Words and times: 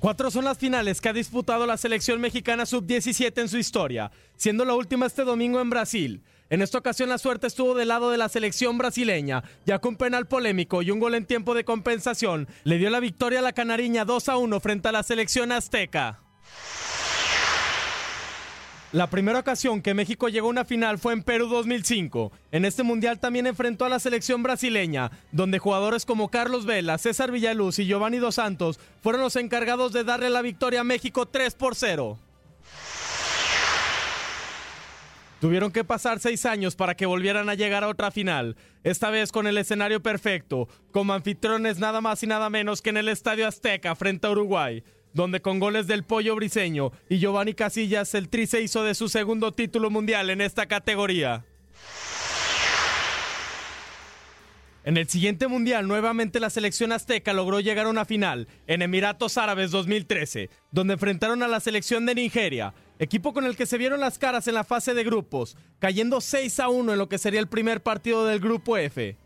Cuatro 0.00 0.30
son 0.30 0.46
las 0.46 0.56
finales 0.56 0.98
que 0.98 1.10
ha 1.10 1.12
disputado 1.12 1.66
la 1.66 1.76
selección 1.76 2.22
mexicana 2.22 2.64
sub-17 2.64 3.38
en 3.38 3.48
su 3.50 3.58
historia, 3.58 4.10
siendo 4.34 4.64
la 4.64 4.74
última 4.74 5.04
este 5.04 5.24
domingo 5.24 5.60
en 5.60 5.68
Brasil. 5.68 6.22
En 6.48 6.62
esta 6.62 6.78
ocasión 6.78 7.10
la 7.10 7.18
suerte 7.18 7.46
estuvo 7.46 7.74
del 7.74 7.88
lado 7.88 8.10
de 8.10 8.16
la 8.16 8.30
selección 8.30 8.78
brasileña, 8.78 9.44
ya 9.66 9.78
con 9.78 9.96
penal 9.96 10.26
polémico 10.26 10.80
y 10.80 10.90
un 10.90 11.00
gol 11.00 11.16
en 11.16 11.26
tiempo 11.26 11.52
de 11.54 11.64
compensación, 11.64 12.48
le 12.64 12.78
dio 12.78 12.88
la 12.88 12.98
victoria 12.98 13.40
a 13.40 13.42
la 13.42 13.52
canariña 13.52 14.06
2 14.06 14.30
a 14.30 14.38
1 14.38 14.60
frente 14.60 14.88
a 14.88 14.92
la 14.92 15.02
selección 15.02 15.52
azteca. 15.52 16.29
La 18.92 19.08
primera 19.08 19.38
ocasión 19.38 19.82
que 19.82 19.94
México 19.94 20.28
llegó 20.28 20.48
a 20.48 20.50
una 20.50 20.64
final 20.64 20.98
fue 20.98 21.12
en 21.12 21.22
Perú 21.22 21.46
2005. 21.46 22.32
En 22.50 22.64
este 22.64 22.82
mundial 22.82 23.20
también 23.20 23.46
enfrentó 23.46 23.84
a 23.84 23.88
la 23.88 24.00
selección 24.00 24.42
brasileña, 24.42 25.12
donde 25.30 25.60
jugadores 25.60 26.04
como 26.04 26.28
Carlos 26.28 26.66
Vela, 26.66 26.98
César 26.98 27.30
Villaluz 27.30 27.78
y 27.78 27.86
Giovanni 27.86 28.18
Dos 28.18 28.34
Santos 28.34 28.80
fueron 29.00 29.20
los 29.20 29.36
encargados 29.36 29.92
de 29.92 30.02
darle 30.02 30.28
la 30.28 30.42
victoria 30.42 30.80
a 30.80 30.84
México 30.84 31.26
3 31.26 31.54
por 31.54 31.76
0. 31.76 32.18
Tuvieron 35.40 35.70
que 35.70 35.84
pasar 35.84 36.18
seis 36.18 36.44
años 36.44 36.74
para 36.74 36.96
que 36.96 37.06
volvieran 37.06 37.48
a 37.48 37.54
llegar 37.54 37.84
a 37.84 37.88
otra 37.88 38.10
final, 38.10 38.56
esta 38.82 39.08
vez 39.08 39.30
con 39.30 39.46
el 39.46 39.56
escenario 39.56 40.02
perfecto, 40.02 40.68
como 40.90 41.14
anfitriones 41.14 41.78
nada 41.78 42.00
más 42.00 42.22
y 42.24 42.26
nada 42.26 42.50
menos 42.50 42.82
que 42.82 42.90
en 42.90 42.98
el 42.98 43.08
Estadio 43.08 43.46
Azteca 43.46 43.94
frente 43.94 44.26
a 44.26 44.30
Uruguay 44.30 44.82
donde 45.12 45.40
con 45.40 45.58
goles 45.58 45.86
del 45.86 46.04
Pollo 46.04 46.36
Briseño 46.36 46.92
y 47.08 47.18
Giovanni 47.18 47.54
Casillas 47.54 48.14
el 48.14 48.28
Tri 48.28 48.46
se 48.46 48.62
hizo 48.62 48.84
de 48.84 48.94
su 48.94 49.08
segundo 49.08 49.52
título 49.52 49.90
mundial 49.90 50.30
en 50.30 50.40
esta 50.40 50.66
categoría. 50.66 51.44
En 54.82 54.96
el 54.96 55.08
siguiente 55.08 55.46
mundial, 55.46 55.86
nuevamente 55.86 56.40
la 56.40 56.48
selección 56.48 56.90
azteca 56.92 57.34
logró 57.34 57.60
llegar 57.60 57.84
a 57.84 57.90
una 57.90 58.06
final 58.06 58.48
en 58.66 58.80
Emiratos 58.80 59.36
Árabes 59.36 59.70
2013, 59.72 60.48
donde 60.70 60.94
enfrentaron 60.94 61.42
a 61.42 61.48
la 61.48 61.60
selección 61.60 62.06
de 62.06 62.14
Nigeria, 62.14 62.72
equipo 62.98 63.34
con 63.34 63.44
el 63.44 63.56
que 63.56 63.66
se 63.66 63.76
vieron 63.76 64.00
las 64.00 64.18
caras 64.18 64.48
en 64.48 64.54
la 64.54 64.64
fase 64.64 64.94
de 64.94 65.04
grupos, 65.04 65.58
cayendo 65.80 66.22
6 66.22 66.60
a 66.60 66.70
1 66.70 66.92
en 66.92 66.98
lo 66.98 67.10
que 67.10 67.18
sería 67.18 67.40
el 67.40 67.46
primer 67.46 67.82
partido 67.82 68.24
del 68.24 68.40
grupo 68.40 68.78
F. 68.78 69.18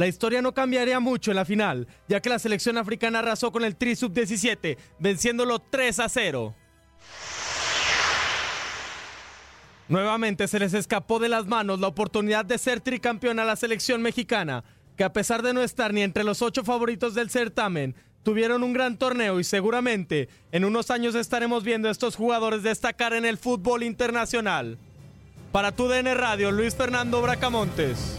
La 0.00 0.06
historia 0.06 0.40
no 0.40 0.54
cambiaría 0.54 0.98
mucho 0.98 1.30
en 1.30 1.36
la 1.36 1.44
final, 1.44 1.86
ya 2.08 2.22
que 2.22 2.30
la 2.30 2.38
selección 2.38 2.78
africana 2.78 3.18
arrasó 3.18 3.52
con 3.52 3.66
el 3.66 3.76
Tri 3.76 3.94
Sub-17, 3.94 4.78
venciéndolo 4.98 5.58
3 5.58 6.00
a 6.00 6.08
0. 6.08 6.54
Nuevamente 9.88 10.48
se 10.48 10.58
les 10.58 10.72
escapó 10.72 11.18
de 11.18 11.28
las 11.28 11.46
manos 11.46 11.80
la 11.80 11.88
oportunidad 11.88 12.46
de 12.46 12.56
ser 12.56 12.80
tricampeón 12.80 13.40
a 13.40 13.44
la 13.44 13.56
selección 13.56 14.00
mexicana, 14.00 14.64
que 14.96 15.04
a 15.04 15.12
pesar 15.12 15.42
de 15.42 15.52
no 15.52 15.62
estar 15.62 15.92
ni 15.92 16.00
entre 16.00 16.24
los 16.24 16.40
ocho 16.40 16.64
favoritos 16.64 17.14
del 17.14 17.28
certamen, 17.28 17.94
tuvieron 18.22 18.62
un 18.62 18.72
gran 18.72 18.96
torneo 18.96 19.38
y 19.38 19.44
seguramente 19.44 20.30
en 20.50 20.64
unos 20.64 20.90
años 20.90 21.14
estaremos 21.14 21.62
viendo 21.62 21.88
a 21.88 21.92
estos 21.92 22.16
jugadores 22.16 22.62
destacar 22.62 23.12
en 23.12 23.26
el 23.26 23.36
fútbol 23.36 23.82
internacional. 23.82 24.78
Para 25.52 25.72
tu 25.72 25.88
DN 25.88 26.14
Radio, 26.14 26.52
Luis 26.52 26.74
Fernando 26.74 27.20
Bracamontes. 27.20 28.18